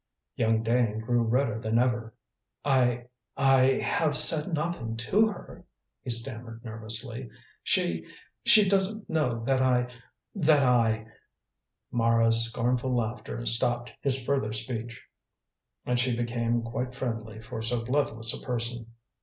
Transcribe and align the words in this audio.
Young 0.35 0.63
Dane 0.63 0.97
grew 0.97 1.21
redder 1.21 1.59
than 1.59 1.77
ever. 1.77 2.15
"I 2.65 3.05
I 3.37 3.79
have 3.83 4.17
said 4.17 4.47
nothing 4.51 4.97
to 4.97 5.27
her," 5.27 5.63
he 6.01 6.09
stammered 6.09 6.65
nervously. 6.65 7.29
"She 7.61 8.07
she 8.43 8.67
doesn't 8.67 9.07
know 9.11 9.43
that 9.45 9.61
I 9.61 9.93
that 10.33 10.63
I" 10.63 11.05
Mara's 11.91 12.45
scornful 12.45 12.95
laughter 12.95 13.45
stopped 13.45 13.93
his 14.01 14.25
further 14.25 14.53
speech, 14.53 15.03
and 15.85 15.99
she 15.99 16.17
became 16.17 16.63
quite 16.63 16.95
friendly 16.95 17.39
for 17.39 17.61
so 17.61 17.85
bloodless 17.85 18.33
a 18.33 18.43
person. 18.43 18.87